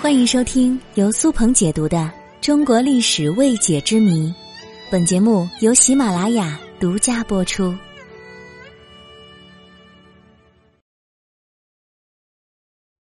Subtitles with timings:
[0.00, 1.98] 欢迎收听由苏鹏解读的
[2.40, 4.28] 《中国历史未解之谜》，
[4.90, 7.74] 本节目由喜马拉雅独家播出。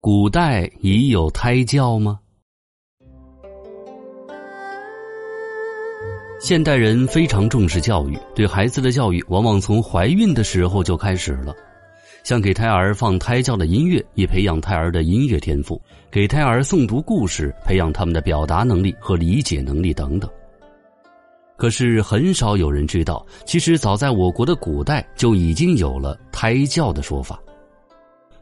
[0.01, 2.19] 古代已有胎教吗？
[6.41, 11.55] 现代人非常重视教育，对孩子的教育往往从怀孕的时候就开始了。
[12.23, 20.31] 像给胎儿放胎教的音乐，以培养胎儿的音乐天赋；给胎儿诵读故事，培养他们的表达能力和理解能力等等。
[21.57, 27.39] 可是很少有人知道，其实早在我国的古代就已经有了胎教的说法。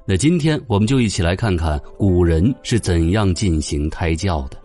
[0.05, 4.57] 那今天我们就一起来看看古人是怎样进行胎教的。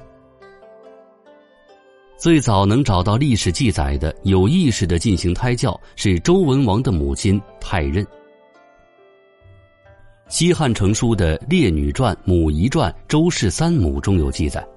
[2.15, 8.05] 最早能找到历史记载的有意识的进行胎教，是周文王的母亲太任。
[10.33, 14.67] 西汉成书的《列女传·母仪传·周氏三母》中有记载：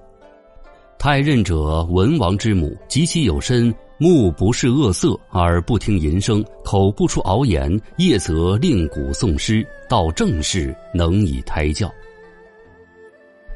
[0.99, 11.91] 太任者，文王之母，及其有身，目不视恶色，耳不听淫声，口不出敖言，夜则令鼓诵诗，到正事，能以胎教。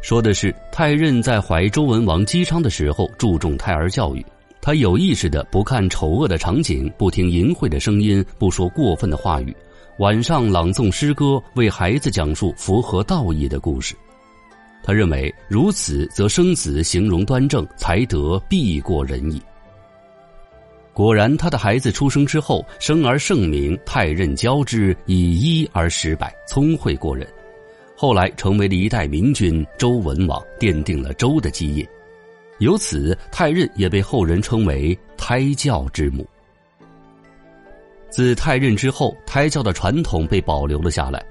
[0.01, 4.25] 说的是太任在怀周文王姬昌的时候，注重胎儿教育。
[4.59, 9.55] 他有意识的不看丑恶的场景，不听淫秽的声音，不说过分的话语。
[10.01, 13.93] 晚上朗诵诗歌，为孩子讲述符合道义的故事。
[14.81, 19.39] 他认为如此，则生子形容端正，才得必过人矣。
[20.91, 27.27] 果然，他的孩子出生之后，生而圣明太任交之，以一而十百，聪慧过人。
[27.95, 31.87] 后来成为了一代明君周文王，奠定了周的基业。
[32.57, 36.25] 由此，太任也被后人称为胎教之母。
[38.11, 41.23] 自太任之后，胎教的传统被保留了下来。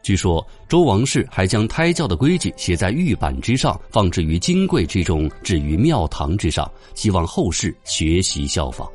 [0.00, 8.88] 据说周王室还将胎教的规矩写在玉板之上，放置于金柜之中，置于庙堂之上，希望后世学习效仿。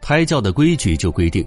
[0.00, 1.46] 胎教的规矩就规定，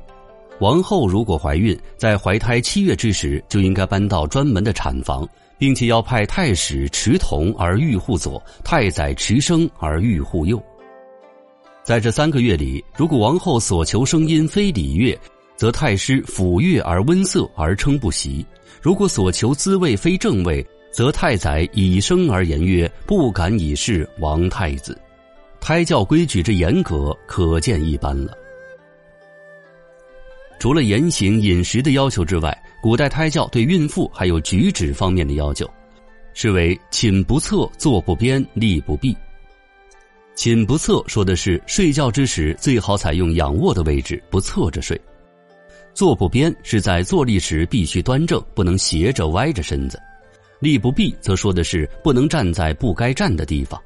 [0.60, 5.28] 王后如果怀孕，在怀胎七月之时，就应该搬到专门的产房，
[5.58, 10.62] 并且要派太史持童而育护左，太宰持生而育护右。
[11.84, 15.20] 在这三个月里，如果王后所求声音非礼乐，
[15.56, 18.46] 则太师抚乐而温色而称不习；
[18.82, 24.96] 如果所求滋味非正味，则太宰以声而言曰：“不敢以示王太子。”
[25.60, 28.38] 胎教规矩之严格，可见一斑了。
[30.60, 35.68] 除了言行饮食的要求之外，古代胎教对孕妇还有举止方面的要求，
[36.34, 39.18] 是为寝不侧，坐不边，立不避。
[40.34, 44.98] 寝不侧说的是睡觉之时最好采用仰卧的位置，不侧着睡；
[45.94, 50.00] 坐不边是在坐立时必须端正，不能斜着歪着身子；
[50.60, 53.80] 立不避则说的是不能站在不该站的地方。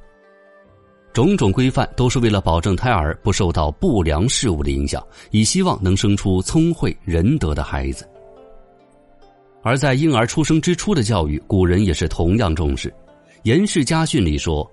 [1.12, 8.08] 种种规范都是为了保证胎儿不受到不良事物的影响，以希望能生出聪慧仁德的孩子。
[9.62, 12.88] 而在婴儿出生之初的教育，古人也是同样重视，
[13.42, 14.70] 《颜氏家训》里说。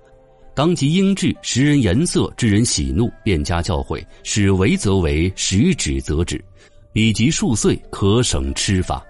[0.55, 6.43] 当即应至，识人颜色，知人喜怒，便加教诲，使为则为，使止则止，
[6.91, 9.03] 彼及数岁，可省吃罚。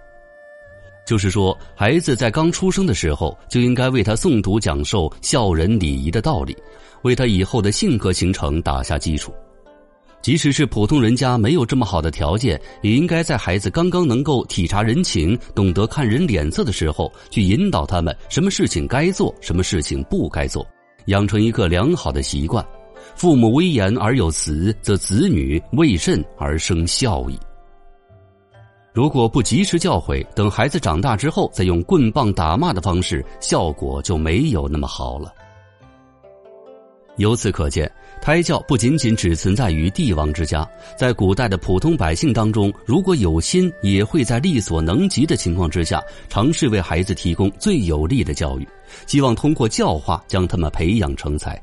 [1.05, 6.55] 就是说，孩子在刚出生的时候，就应该为他诵读、讲授孝仁礼仪的道理，
[7.01, 9.33] 为他以后的性格形成打下基础。
[10.21, 20.65] 即使是普通人家没有这么好的条件，也应该在孩子刚刚能够体察人情、懂得看人脸色的时候，去引导他们什么事情该做，什么事情不该做。
[21.05, 22.65] 养成一个良好的习惯，
[23.15, 27.37] 父母威严而有慈，则子女为甚而生孝矣。
[28.93, 35.33] 如果不及时教诲，等孩子长大之后再用棍棒打骂的方式，效果就没有那么好了。
[37.17, 48.67] 由此可见，胎教不仅仅只存在于帝王之家，在古代的普通百姓当中，如果有心，也会在力所能及的情况之下，尝试为孩子提供最有利的教育，
[49.05, 51.61] 希望通过教化将他们培养成才。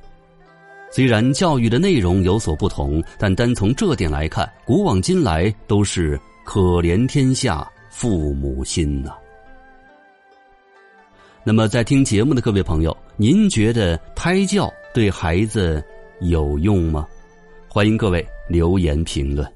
[0.92, 9.10] 虽然教育的内容有所不同，但单从这点来看，古往今来都是可怜天下父母心呐。
[11.42, 14.72] 那么，在听节目的各位朋友，您觉得胎教？
[14.92, 15.82] 对孩子
[16.20, 17.06] 有用吗？
[17.69, 19.48] 欢迎各位留言评论。